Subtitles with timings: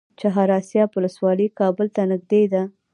[0.19, 2.61] چهار اسیاب ولسوالۍ کابل ته نږدې ده؟